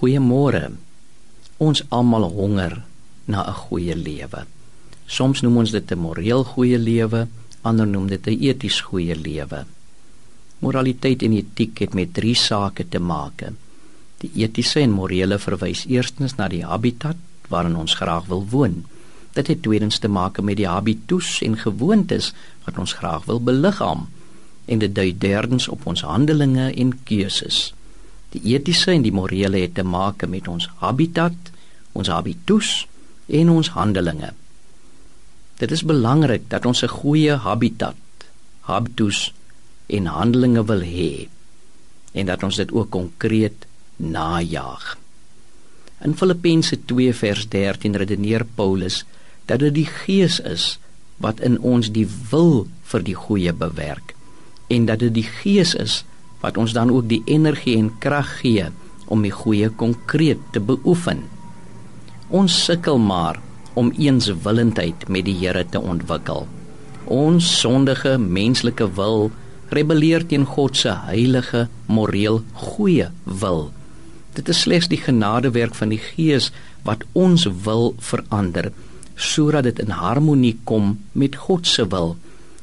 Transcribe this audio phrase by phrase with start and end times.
[0.00, 0.70] Goeiemôre.
[1.60, 2.72] Ons almal honger
[3.28, 4.46] na 'n goeie lewe.
[5.06, 7.28] Soms noem ons dit 'n moreel goeie lewe,
[7.60, 9.66] ander noem dit 'n eties goeie lewe.
[10.58, 13.52] Moraliteit en etiek het met drie sake te maak.
[14.18, 17.16] Die etiese en morele verwys eerstens na die habitat
[17.48, 18.84] waarin ons graag wil woon.
[19.32, 22.32] Dit het tweedens te maak met die habitus en gewoontes
[22.64, 24.08] wat ons graag wil beliggaam
[24.64, 27.74] en dit dui derdens op ons handelinge en keuses.
[28.30, 31.50] Die etiese en die morele het te maak met ons habitat,
[31.92, 32.86] ons habitus
[33.26, 34.30] en ons handelinge.
[35.60, 37.96] Dit is belangrik dat ons 'n goeie habitat,
[38.60, 39.32] habitus
[39.86, 41.28] en handelinge wil hê
[42.12, 44.98] en dat ons dit ook konkreet najag.
[46.00, 49.04] In Filippense 2 vers 13 redeneer Paulus
[49.46, 50.78] dat dit die Gees is
[51.16, 54.14] wat in ons die wil vir die goeie bewerk
[54.66, 56.04] en dat dit die Gees is
[56.40, 58.68] wat ons dan ook die energie en krag gee
[59.10, 61.24] om die goeie konkreet te beoefen.
[62.30, 63.40] Ons sukkel maar
[63.74, 66.46] om eenswillendheid met die Here te ontwikkel.
[67.10, 69.30] Ons sondige menslike wil
[69.70, 73.70] rebelleer teen God se heilige, moreel goeie wil.
[74.34, 76.50] Dit is slegs die genadewerk van die Gees
[76.86, 78.70] wat ons wil verander
[79.20, 82.14] sodat dit in harmonie kom met God se wil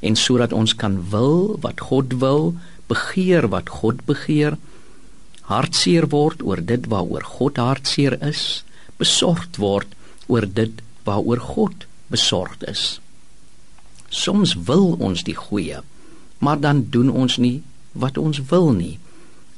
[0.00, 2.54] en sodat ons kan wil wat God wil
[2.90, 4.58] begeer wat God begeer,
[5.50, 8.62] hartseer word oor dit waaroor God hartseer is,
[9.00, 9.94] besorgd word
[10.30, 13.00] oor dit waaroor God besorgd is.
[14.10, 15.82] Soms wil ons die goeie,
[16.38, 17.60] maar dan doen ons nie
[17.92, 18.98] wat ons wil nie.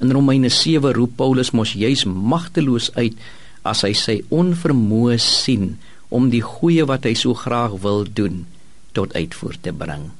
[0.03, 3.17] In Romeine 7 roep Paulus mos juis magteloos uit
[3.63, 5.77] as hy sy onvermoë sien
[6.13, 8.43] om die goeie wat hy so graag wil doen
[8.97, 10.11] tot uitvoer te bring.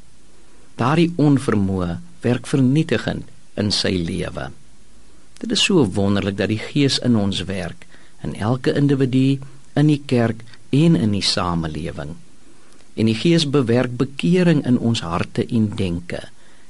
[0.81, 4.51] Daardie onvermoë werk vernietigend in sy lewe.
[5.43, 7.87] Dit is so wonderlik dat die Gees in ons werk
[8.23, 9.41] in elke individu,
[9.75, 12.15] in die kerk en in die samelewing.
[12.95, 16.21] En die Gees bewerk bekering in ons harte en denke.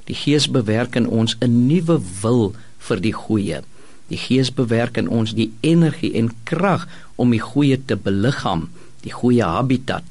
[0.09, 3.61] Die Gees bewerk in ons 'n nuwe wil vir die goeie.
[4.07, 8.69] Die Gees bewerk in ons die energie en krag om die goeie te beliggaam,
[9.01, 10.03] die goeie habitat,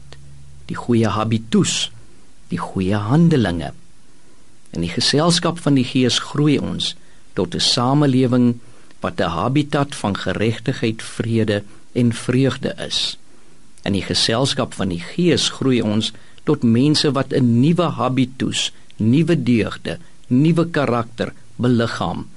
[0.66, 1.90] die goeie habitus,
[2.48, 3.72] die goeie handelinge.
[4.72, 6.94] In die geselskap van die Gees groei ons
[7.36, 8.60] tot 'n samelewing
[9.00, 11.62] wat 'n habitat van geregtigheid, vrede
[11.92, 13.18] en vreugde is.
[13.82, 16.12] In die geselskap van die Gees groei ons
[16.44, 22.28] tot mense wat 'n nuwe habitus, nuwe deugde, nuwe karakter beliggaam.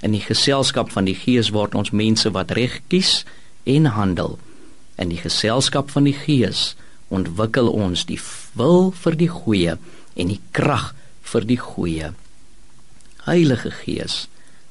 [0.00, 3.24] In die geselskap van die Gees word ons mense wat reg kies
[3.62, 4.38] en handel.
[4.94, 6.74] In die geselskap van die Gees
[7.08, 8.20] ontwikkel ons die
[8.52, 9.76] wil vir die goeie
[10.14, 10.94] en die krag
[11.32, 12.12] vir die goeie.
[13.26, 14.26] Heilige Gees,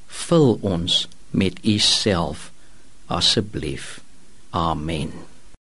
[0.06, 2.50] vul ons met U self
[3.12, 4.00] asseblief.
[4.50, 5.31] Amen.